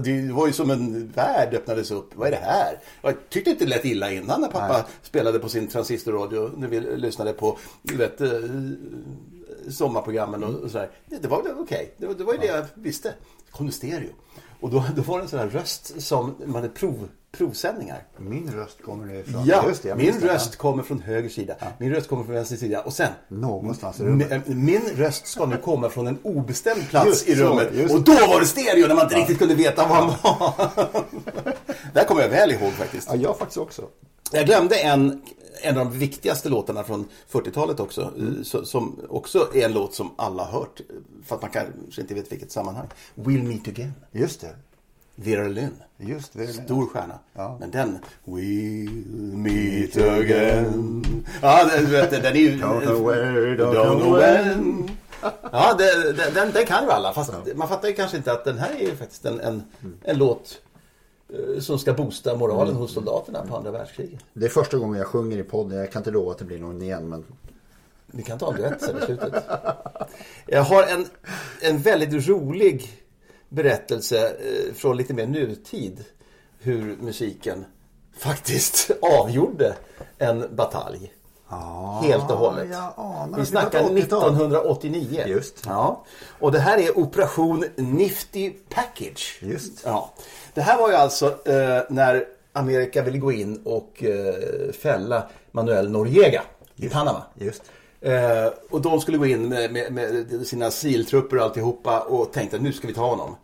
[0.03, 2.09] Det var ju som en värld öppnades upp.
[2.15, 2.79] Vad är det här?
[3.01, 4.85] Jag tyckte inte det lät illa innan när pappa.
[5.01, 8.29] Spelade på sin transistorradio när vi lyssnade på du vet, eh,
[9.69, 10.89] sommarprogrammen och, och sådär.
[11.05, 11.93] Det, det var okej.
[11.97, 13.13] Det, var- det var ju det jag visste.
[13.51, 14.09] Kom stereo.
[14.61, 18.03] Och då, då var det en sån här röst som man hade prov, provsändningar.
[18.17, 19.43] Min röst kommer ifrån.
[19.45, 20.33] Ja, Just det, min ja.
[20.33, 21.55] röst kommer från höger sida.
[21.77, 22.81] Min röst kommer från vänster sida.
[22.81, 24.47] Och sen, Någonstans i rummet.
[24.47, 27.69] min, min röst ska nu komma från en obestämd plats Just i rummet.
[27.73, 30.53] just och då var det stereo när man inte riktigt kunde veta var han var.
[31.93, 33.07] det här kommer jag väl ihåg faktiskt.
[33.11, 33.81] Ja, jag faktiskt också.
[34.31, 35.21] Jag glömde en,
[35.61, 38.11] en av de viktigaste låtarna från 40-talet också.
[38.17, 38.43] Mm.
[38.53, 40.81] eh, Som också är en låt som alla har hört.
[41.25, 42.87] För att man kanske inte vet vilket sammanhang.
[43.15, 43.93] We'll meet again.
[44.11, 44.55] Just det.
[45.15, 45.73] Vera Lynn.
[45.97, 46.47] Just det.
[46.47, 47.19] Stor stjärna.
[47.33, 47.57] Ja.
[47.59, 51.05] Men den We'll meet again.
[51.41, 52.57] Ja, den, den är ju...
[52.57, 54.89] Don't know where, don't Don't know when.
[55.51, 57.13] Ja, den, den, den kan ju alla.
[57.13, 59.63] Fast man fattar ju kanske inte att den här är ju faktiskt en, en,
[60.03, 60.61] en låt
[61.59, 64.19] som ska boosta moralen hos soldaterna på andra världskriget.
[64.33, 65.79] Det är första gången jag sjunger i podden.
[65.79, 67.09] Jag kan inte lova att det blir någon igen.
[67.09, 67.25] Men
[68.05, 69.43] Vi kan ta en duett sen i slutet.
[70.45, 71.05] Jag har en,
[71.61, 72.89] en väldigt rolig
[73.49, 76.05] berättelse eh, från lite mer nutid.
[76.59, 77.65] Hur musiken
[78.17, 79.75] faktiskt avgjorde
[80.17, 81.13] en batalj.
[82.01, 82.75] Helt och hållet.
[82.95, 83.97] anar Vi snackar pratar 80-tal.
[83.97, 85.23] 1989.
[85.27, 85.65] Just.
[85.65, 86.05] Ja.
[86.39, 89.39] Och det här är Operation Nifty Package.
[89.41, 89.81] Just.
[89.85, 90.13] Ja.
[90.59, 95.91] Det här var ju alltså eh, när Amerika ville gå in och eh, fälla Manuel
[95.91, 96.41] Noriega
[96.75, 97.23] i Panama.
[97.35, 97.63] Just.
[98.01, 102.55] Eh, och de skulle gå in med, med, med sina siltrupper och alltihopa och tänkte
[102.55, 103.35] att nu ska vi ta honom.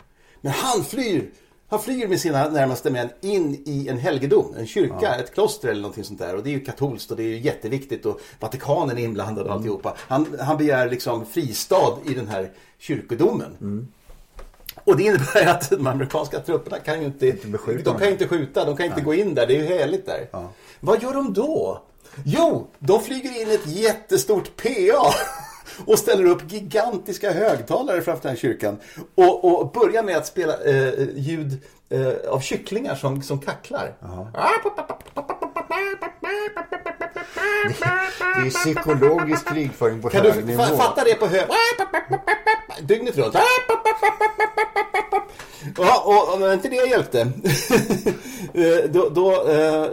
[0.42, 1.30] Men han flyr!
[1.68, 5.82] Han flyr med sina närmaste män in i en helgedom, en kyrka, ett kloster eller
[5.82, 6.36] någonting sånt där.
[6.36, 9.54] Och det är ju katolskt och det är ju jätteviktigt och Vatikanen är inblandad och
[9.54, 9.96] alltihopa.
[9.98, 13.58] Han, han begär liksom fristad i den här kyrkodomen.
[14.86, 18.66] Och det innebär att de amerikanska trupperna kan ju inte, beskjuta de kan inte skjuta,
[18.66, 20.28] de kan inte gå in där, det är ju heligt där.
[20.80, 21.82] Vad gör de då?
[22.26, 25.14] Jo, de flyger in ett jättestort PA
[25.86, 28.78] och ställer upp gigantiska högtalare framför den här kyrkan
[29.16, 31.58] och, och börjar med att spela eh, ljud
[31.90, 33.96] eh, av kycklingar som, som kacklar.
[38.36, 40.64] Det är psykologisk krigföring på Kan du hög nivå.
[40.64, 41.46] fa- fatta det på hög...
[42.82, 43.36] Dygnet runt.
[45.78, 47.20] Ja, och om inte det hjälpte,
[48.54, 49.86] eh, då, då eh,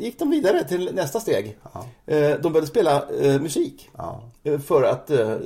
[0.00, 1.56] gick de vidare till nästa steg.
[2.06, 3.90] Eh, de började spela eh, musik.
[4.66, 5.38] För att eh, eh,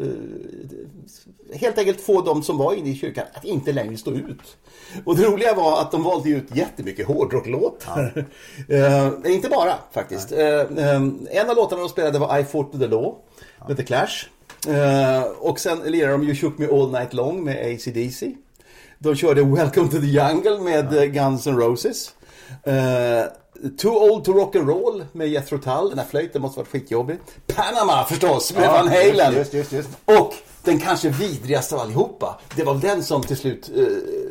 [1.53, 4.57] helt enkelt få de som var inne i kyrkan att inte längre stå ut.
[5.05, 8.27] Och det roliga var att de valde ut jättemycket hårdrocklåtar.
[8.69, 10.33] Eh, inte bara faktiskt.
[10.33, 13.15] Eh, eh, en av låtarna de spelade var I fought with the law
[13.69, 14.27] med The Clash.
[14.69, 18.35] Eh, och sen lirar de You Shook Me All Night Long med ACDC.
[18.99, 21.07] De körde Welcome to the Jungle med ja.
[21.07, 22.15] Guns N' Roses.
[23.79, 25.89] Too Old to Rock and Roll med Jethro Tull.
[25.89, 27.19] Den här flöjten måste varit skitjobbig.
[27.47, 29.35] Panama förstås med ja, Van Halen.
[29.35, 29.89] Just, just, just.
[30.05, 30.35] Och
[30.67, 32.39] den kanske vidrigaste av allihopa.
[32.57, 33.85] Det var den som till slut eh,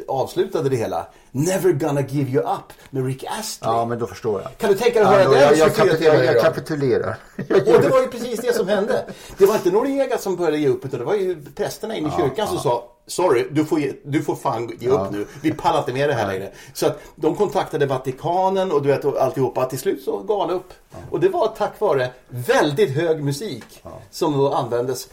[0.08, 1.08] avslutade det hela.
[1.32, 3.72] Never gonna give you up med Rick Astley.
[3.72, 4.58] Ja, men då förstår jag.
[4.58, 5.40] Kan du tänka dig att höra ja, den?
[5.42, 7.18] Jag, jag, kapitulerar, jag kapitulerar.
[7.38, 9.06] Och det var ju precis det som hände.
[9.38, 12.12] Det var inte Noriega som började ge upp utan det var ju prästerna inne i
[12.12, 15.26] kyrkan ja, som sa Sorry, du får, ge, du får fan ge upp nu.
[15.42, 16.52] Vi pallar inte med det här längre.
[16.74, 19.66] Så att de kontaktade Vatikanen och du vet och alltihopa.
[19.66, 20.74] Till slut så gav upp.
[21.12, 25.08] Och det var tack vare väldigt hög musik som då användes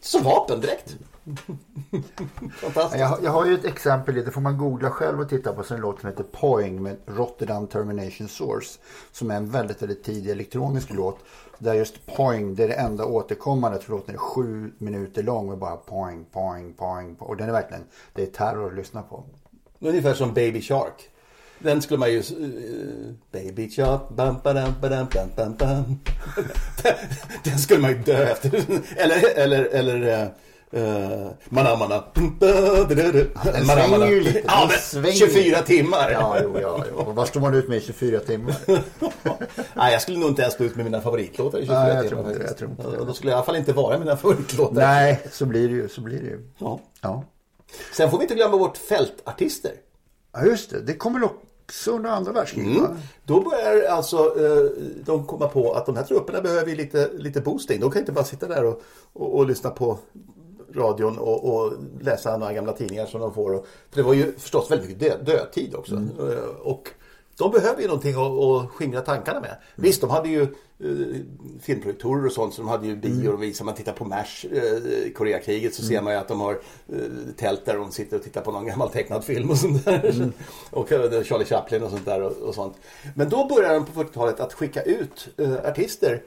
[0.00, 0.96] som vapen direkt.
[2.54, 3.00] Fantastiskt.
[3.00, 5.80] Jag, jag, har ju ett exempel, det får man googla själv och titta på, en
[5.80, 8.78] låt som heter Poing med Rotterdam Termination Source.
[9.12, 11.18] Som är en väldigt, väldigt tidig elektronisk låt.
[11.58, 13.78] Där just Poing, det är det enda återkommande.
[13.78, 17.16] Tror låten är sju minuter lång och bara Poing, Poing, Poing.
[17.18, 19.24] Och den är verkligen, det är terror att lyssna på.
[19.78, 21.08] Ungefär som Baby Shark.
[21.58, 22.18] Den skulle man ju...
[22.18, 26.00] Uh, baby Shark, bam, badam, badam, bam, bam, bam.
[27.44, 28.54] den skulle man ju dö efter.
[28.96, 30.22] eller, eller, eller...
[30.22, 30.28] Uh,
[30.76, 32.04] Uh, manamana.
[32.14, 34.42] Den svänger ju lite.
[34.46, 36.10] Ja, men 24 timmar.
[36.10, 37.12] Ja, jo, ja, jo.
[37.12, 38.54] Var står man ut med i 24 timmar?
[39.74, 42.08] Nej, jag skulle nog inte ens stå ut med mina favoritlåtar i 24 Nej, jag
[42.08, 42.22] timmar.
[42.22, 42.86] Tror inte, jag tror inte.
[42.86, 44.74] Och då skulle jag i alla fall inte vara mina favoritlåtar.
[44.74, 45.88] Nej, så blir det ju.
[45.88, 46.40] Så blir det ju.
[46.58, 46.80] Ja.
[47.00, 47.24] ja.
[47.92, 49.72] Sen får vi inte glömma bort fältartister.
[50.32, 50.80] Ja, just det.
[50.80, 52.78] Det kommer också under andra världskriget.
[52.78, 52.96] Mm.
[53.24, 57.80] Då börjar alltså eh, de komma på att de här trupperna behöver lite, lite boosting.
[57.80, 58.82] De kan inte bara sitta där och,
[59.12, 59.98] och, och lyssna på
[60.74, 63.64] radion och, och, läsa några gamla tidningar som de får.
[63.90, 65.94] för det var ju förstås väldigt mycket dö, dödtid också.
[65.94, 66.10] Mm.
[66.62, 66.90] Och
[67.38, 69.50] de behöver ju någonting att, att skingra tankarna med.
[69.50, 69.60] Mm.
[69.74, 71.16] Visst, de hade ju eh,
[71.60, 73.34] filmprojektorer och sånt så de hade ju bio mm.
[73.34, 75.88] och visar man tittar på MASH, eh, Koreakriget så mm.
[75.88, 76.98] ser man ju att de har eh,
[77.36, 80.10] tält där de sitter och tittar på någon gammal tecknad film och sånt där.
[80.10, 80.32] Mm.
[80.70, 82.76] och eh, Charlie Chaplin och sånt där och, och sånt.
[83.14, 86.22] Men då började de på 40-talet att skicka ut eh, artister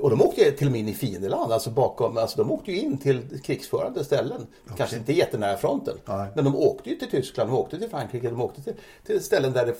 [0.00, 2.78] och de åkte till och med in i fiendeland, alltså bakom, alltså de åkte ju
[2.78, 4.46] in till krigsförande ställen.
[4.64, 4.72] Ja.
[4.76, 5.96] Kanske inte jättenära fronten.
[6.04, 6.28] Nej.
[6.34, 8.74] Men de åkte ju till Tyskland, de åkte till Frankrike, de åkte till,
[9.06, 9.74] till ställen där det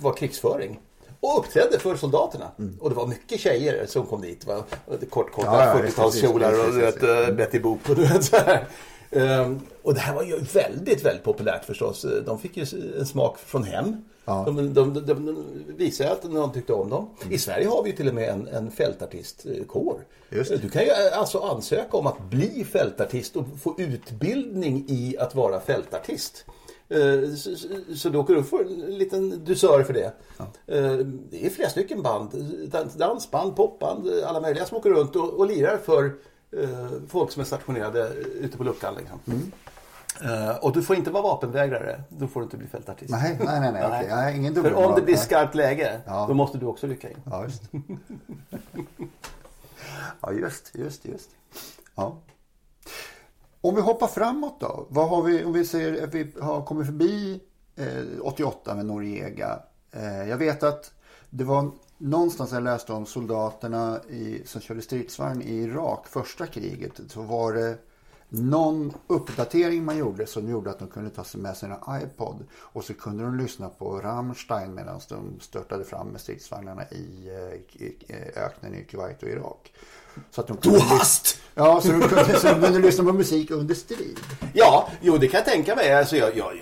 [0.00, 0.80] var krigsföring.
[1.20, 2.50] Och uppträdde för soldaterna.
[2.58, 2.78] Mm.
[2.80, 4.46] Och det var mycket tjejer som kom dit.
[4.46, 4.64] Va?
[5.10, 8.68] Kortkorta ja, ja, 40-talskjolar och du vet, äh, Betty Boop och du vet så här.
[9.12, 12.06] Um, och det här var ju väldigt, väldigt populärt förstås.
[12.26, 12.66] De fick ju
[12.98, 13.96] en smak från hem.
[14.24, 14.42] Ja.
[14.46, 15.44] De, de, de, de
[15.76, 17.10] visade att någon tyckte om dem.
[17.22, 17.34] Mm.
[17.34, 20.04] I Sverige har vi ju till och med en, en fältartistkår.
[20.30, 25.34] Du kan ju eh, alltså ansöka om att bli fältartist och få utbildning i att
[25.34, 26.44] vara fältartist.
[26.88, 27.56] Eh, så,
[27.96, 30.12] så då kan du få en liten dusör för det.
[30.36, 30.44] Ja.
[30.66, 30.96] Eh,
[31.30, 32.30] det är flera stycken band.
[32.96, 36.12] Dansband, popband, alla möjliga som åker runt och, och lirar för
[37.08, 38.94] folk som är stationerade ute på luckan.
[38.94, 39.18] Liksom.
[39.26, 39.52] Mm.
[40.24, 42.02] Uh, och du får inte vara vapenvägrare.
[42.08, 43.10] Då får du inte bli fältartist.
[43.10, 43.72] Nej, nej, nej.
[43.72, 43.86] nej.
[43.86, 44.08] okay.
[44.08, 46.24] nej ingen För om det blir skarpt läge, ja.
[46.28, 47.16] då måste du också rycka in.
[47.24, 47.62] Ja, just.
[50.20, 51.30] ja, just, just, just.
[51.94, 52.18] Ja.
[53.60, 54.86] Om vi hoppar framåt då.
[54.88, 57.40] Vad har vi, om vi säger att vi har kommit förbi
[57.76, 59.62] eh, 88 med Noriega.
[59.92, 60.92] Eh, jag vet att
[61.30, 67.00] det var någonstans jag läste om soldaterna i, som körde stridsvagn i Irak, första kriget.
[67.08, 67.78] Så var det
[68.28, 72.84] någon uppdatering man gjorde som gjorde att de kunde ta sig med sina iPod och
[72.84, 77.96] så kunde de lyssna på Rammstein medan de störtade fram med stridsvagnarna i, eh, i
[78.08, 79.72] eh, öknen i Kuwait och Irak.
[80.30, 80.78] Så att de kunde,
[81.54, 84.20] ja, så de kunde, så de kunde lyssna på musik under strid.
[84.54, 85.94] Ja, jo det kan jag tänka mig.
[85.94, 86.52] Alltså, jag, jag,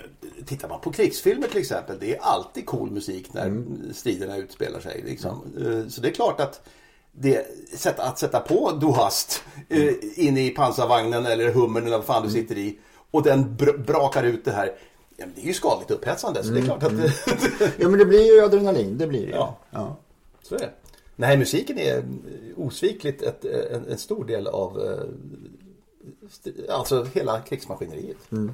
[0.45, 3.93] tittar man på krigsfilmer till exempel, det är alltid cool musik när mm.
[3.93, 5.03] striderna utspelar sig.
[5.05, 5.53] Liksom.
[5.57, 5.89] Mm.
[5.89, 6.61] Så det är klart att
[7.11, 7.45] det,
[7.97, 9.95] att sätta på Du hast mm.
[10.15, 12.77] inne i pansarvagnen eller hummern eller vad fan du sitter i
[13.11, 14.75] och den br brakar ut det här.
[15.17, 16.91] Ja, det är ju skadligt upphetsande så det är klart att...
[16.91, 17.09] Mm.
[17.77, 19.57] ja men det blir ju adrenalin, det blir det ja.
[19.71, 19.97] ja.
[20.41, 20.69] Så är det.
[21.15, 22.03] Nej, musiken är
[22.57, 25.03] osvikligt ett, en, en stor del av eh,
[26.75, 28.31] alltså hela krigsmaskineriet.
[28.31, 28.53] Mm.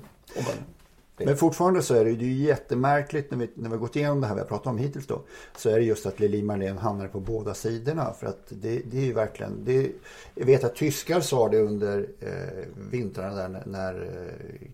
[1.18, 4.22] Man, men fortfarande så är det ju jättemärkligt när vi, när vi har gått igenom
[4.22, 5.22] det här vi har pratat om hittills då.
[5.58, 8.14] Så är det just att Lili Marlén hamnar på båda sidorna.
[8.14, 9.66] För att det, det är ju verkligen.
[9.66, 9.92] Det,
[10.36, 14.68] jag vet att tyskar sa det under eh, vintrarna där när, när eh,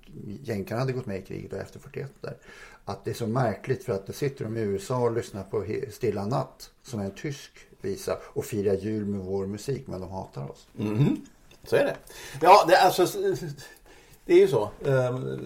[0.44, 2.38] jänkarna hade gått med i kriget och efter 41 där.
[2.86, 5.66] Att det är så märkligt för att det sitter de i USA och lyssnar på
[5.92, 7.52] Stilla natt som är en tysk
[7.82, 10.68] visa och firar jul med vår musik men de hatar oss.
[10.80, 11.18] Mm.
[11.64, 11.98] Så är det.
[12.42, 13.08] Ja, det är alltså
[14.32, 14.70] det är ju så.
[14.86, 15.40] Ehm,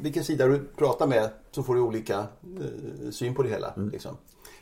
[0.00, 3.72] vilken sida du pratar med så får du olika eh, syn på det hela.
[3.72, 3.90] Mm.
[3.90, 4.16] Liksom.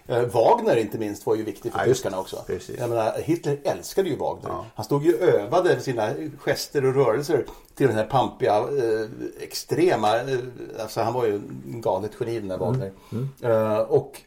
[0.06, 2.36] Eh, Wagner inte minst var ju viktig för Ja, tyskarna också.
[2.46, 2.78] Precis.
[2.78, 4.50] Jag menar, Hitler älskade ju Wagner.
[4.74, 9.08] Han stod ju och övade sina gester och rörelser till den här pampiga, eh,
[9.40, 10.38] extrema, eh,
[10.80, 11.34] alltså han var ju
[11.72, 12.92] en galet geni den här Wagner.
[13.40, 14.20] Eh, och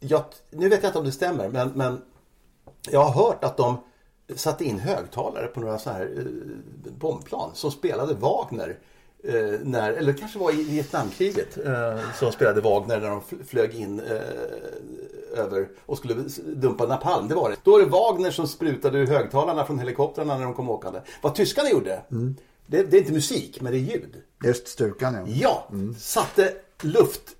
[0.00, 2.02] jag, nu vet jag inte om det stämmer men, men
[2.90, 3.76] jag har hört att de
[4.36, 6.24] satte in högtalare på några så här eh,
[6.98, 8.78] bombplan som spelade Wagner.
[9.24, 13.44] Eh, när, eller det kanske var i Vietnamkriget eh, som spelade Wagner när de fl-
[13.44, 16.14] flög in eh, över och skulle
[16.46, 17.28] dumpa napalm.
[17.28, 17.56] Det var det.
[17.62, 21.00] Då är det Wagner som sprutade ur högtalarna från helikoptrarna när de kom åkande.
[21.22, 22.02] Vad tyskarna gjorde,
[22.66, 24.22] det, det är inte musik men det är ljud.
[24.44, 25.24] Just styrkan ja.
[25.26, 26.52] Ja, satte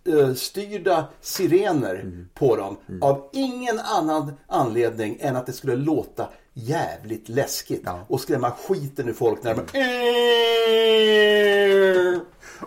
[0.05, 7.83] luftstyrda sirener på dem av ingen annan anledning än att det skulle låta jävligt läskigt
[7.85, 8.01] Ja.
[8.09, 9.63] och skrämma skiten ur folk när de...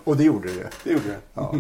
[0.03, 0.69] Och det gjorde det.
[0.83, 1.19] Det gjorde det.
[1.33, 1.55] Ja.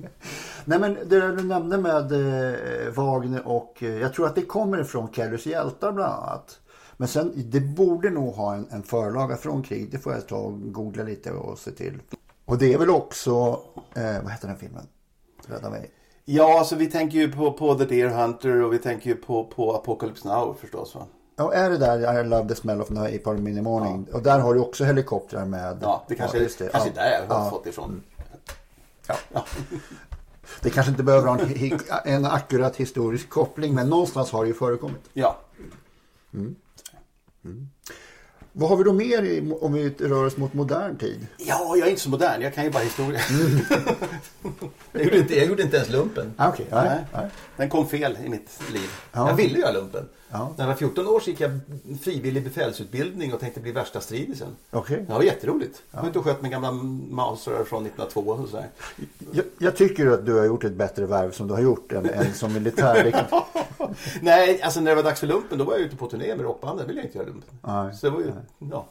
[0.64, 4.80] Nej men det du nämnde med eh, Wagner och eh, jag tror att det kommer
[4.80, 6.58] ifrån Kellys hjältar bland annat.
[6.96, 9.88] Men sen det borde nog ha en, en förlaga från krig.
[9.92, 12.02] Det får jag ta och googla lite och se till.
[12.44, 13.60] Och det är väl också,
[13.94, 14.86] eh, vad heter den filmen?
[15.46, 15.90] Rädda mig.
[16.24, 19.44] Ja, alltså vi tänker ju på, på The Deer Hunter och vi tänker ju på,
[19.44, 20.94] på Apocalypse Now förstås.
[20.94, 21.06] Va?
[21.36, 24.06] Ja, är det där I love the smell of napalm in the morning?
[24.12, 25.78] Och där har du också helikoptrar med.
[25.82, 26.68] Ja, det kanske, just det.
[26.68, 27.02] kanske Ja.
[27.02, 27.50] där jag har Ja.
[27.50, 28.02] fått ifrån.
[30.60, 34.54] Det kanske inte behöver ha en, en akkurat historisk koppling men någonstans har det ju
[34.54, 35.10] förekommit.
[35.12, 35.38] Ja.
[38.52, 41.26] Vad har vi då mer i, om vi rör oss mot modern tid?
[41.36, 42.42] ja, jag är inte så modern.
[42.42, 43.20] Jag kan ju bara historia.
[44.92, 46.32] jag, gjorde inte, jag gjorde inte ens lumpen.
[46.36, 47.04] Ah, nej, Nej.
[47.12, 47.30] nej.
[47.56, 48.88] Den kom fel i mitt liv.
[49.12, 49.28] Ja.
[49.28, 50.08] Jag ville göra lumpen.
[50.30, 50.52] Ja.
[50.56, 51.60] När jag var 14 år så gick jag
[52.00, 54.48] frivillig befälsutbildning och tänkte bli värsta stridisen.
[54.70, 55.04] Okej.
[55.06, 55.82] Det var jätteroligt.
[55.90, 58.68] Jag var ute och sköt med gamla Mauser från 1902 och sådär.
[59.32, 62.10] Jag, jag tycker att du har gjort ett bättre värv som du har gjort än,
[62.10, 63.26] än som militär.
[64.20, 66.40] Nej, alltså när det var dags för lumpen då var jag ute på turné med
[66.40, 66.86] rockbandet.
[66.86, 67.58] Då ville jag inte göra lumpen.
[67.62, 67.94] Nej.
[67.94, 68.32] Så det var ju,
[68.70, 68.86] ja.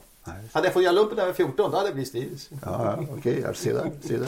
[0.52, 2.50] Hade jag fått göra lumpen när jag var 14 då hade jag blivit stridis.
[2.50, 4.08] Ja, ja, okej, jag ser det.
[4.08, 4.28] Ser det.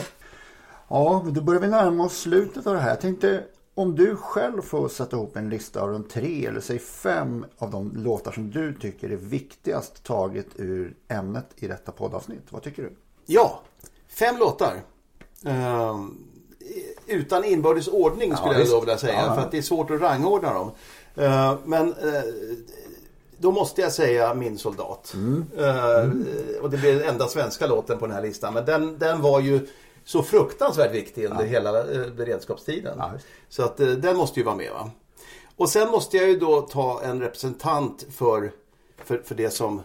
[0.88, 2.88] Ja, men då börjar vi närma oss slutet av det här.
[2.88, 3.42] Jag tänkte
[3.78, 7.70] om du själv får sätta ihop en lista av de tre eller säg fem av
[7.70, 12.42] de låtar som du tycker är viktigast taget ur ämnet i detta poddavsnitt.
[12.50, 12.92] Vad tycker du?
[13.26, 13.60] Ja,
[14.08, 14.82] fem låtar.
[15.44, 16.18] Ehm,
[17.06, 18.72] utan inbördes ordning skulle jag visst.
[18.72, 19.12] då vilja säga.
[19.12, 19.34] Ja, ja.
[19.34, 20.70] För att det är svårt att rangordna dem.
[21.16, 22.22] Ehm, men eh,
[23.36, 25.12] då måste jag säga Min soldat.
[25.14, 25.46] Mm.
[25.58, 26.26] Ehm,
[26.62, 28.54] och det blir den enda svenska låten på den här listan.
[28.54, 29.68] Men den, den var ju
[30.08, 32.94] så fruktansvärt viktig under hela eh, beredskapstiden.
[32.98, 33.12] Ja,
[33.48, 34.72] så att eh, den måste ju vara med.
[34.72, 34.90] Va?
[35.56, 38.52] Och sen måste jag ju då ta en representant för,
[39.04, 39.82] för, för det som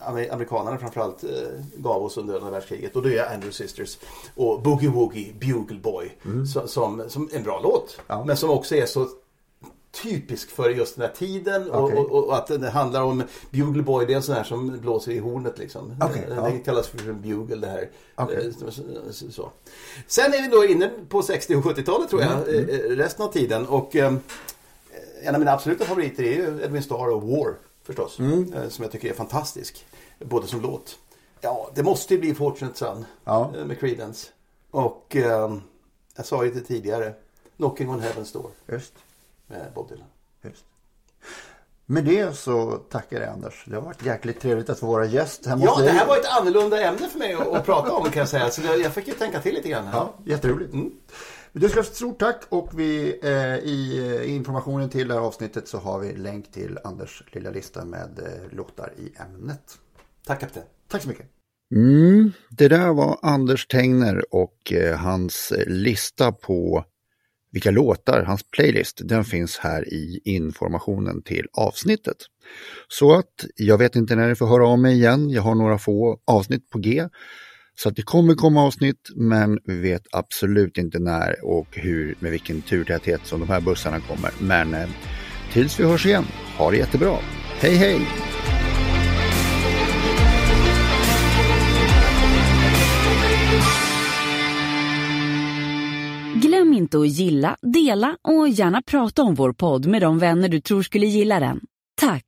[0.00, 1.30] amer- amerikanerna framförallt eh,
[1.76, 2.96] gav oss under andra världskriget.
[2.96, 3.98] Och det är Andrew Sisters
[4.34, 6.18] och Boogie Woogie Bugle Boy.
[6.54, 8.00] Så, som, som en bra låt.
[8.06, 8.24] Ja.
[8.24, 9.08] Men som också är så
[10.02, 11.70] typisk för just den här tiden.
[11.70, 11.98] Och, Okej.
[11.98, 15.12] och, och att det handlar om Bugle Boy, det är en sån här som blåser
[15.12, 15.96] i hornet liksom.
[16.00, 16.42] Okej, Eh, ja.
[16.50, 17.90] Det kallas för en bugle det här.
[18.14, 18.52] Okej.
[18.68, 19.50] Eh, så-.
[20.06, 23.26] Sen är vi då inne på 60 och 70-talet tror jag, Mm, eh, eh, resten
[23.26, 23.66] av tiden.
[23.66, 24.14] Och eh,
[25.22, 28.18] en av mina absoluta favoriter är ju Edwin Starr och War förstås.
[28.18, 28.52] Mm.
[28.54, 29.86] eh, Som jag tycker är fantastisk.
[30.18, 30.98] Både som låt.
[31.40, 33.52] Ja, det måste ju bli Fortunate Son Ja.
[33.66, 34.26] med Creedence.
[34.70, 35.56] Och eh,
[36.16, 37.14] jag sa ju det tidigare,
[37.56, 38.92] Knocking on Heaven's Door Just,
[39.46, 40.06] med Bob Dylan.
[40.42, 40.64] just.
[41.88, 43.64] Med det så tackar jag Anders.
[43.66, 46.38] Det har varit jäkligt trevligt att få vara gäst hemma Ja, det här var ett
[46.40, 48.50] annorlunda ämne för mig att, att prata om kan jag säga.
[48.50, 49.92] Så jag fick ju tänka till lite grann här.
[49.92, 50.74] Ja, jätteroligt.
[51.52, 55.68] Du ska ha stort tack och vi, eh, i eh, informationen till det här avsnittet
[55.68, 59.78] så har vi länk till Anders lilla lista med eh, låtar i ämnet.
[60.26, 60.62] Tack kapten.
[60.88, 61.26] Tack så mycket.
[61.74, 66.84] Mm, det där var Anders Tengner och eh, hans eh, lista på
[67.56, 72.16] vilka låtar, hans playlist, den finns här i informationen till avsnittet.
[72.88, 75.78] Så att jag vet inte när ni får höra av mig igen, jag har några
[75.78, 77.08] få avsnitt på G.
[77.78, 82.30] Så att det kommer komma avsnitt, men vi vet absolut inte när och hur, med
[82.30, 84.30] vilken turtäthet som de här bussarna kommer.
[84.40, 84.88] Men eh,
[85.52, 86.24] tills vi hörs igen,
[86.58, 87.16] ha det jättebra.
[87.60, 88.00] Hej hej!
[96.42, 100.60] Glöm inte att gilla, dela och gärna prata om vår podd med de vänner du
[100.60, 101.60] tror skulle gilla den.
[102.00, 102.24] Tack!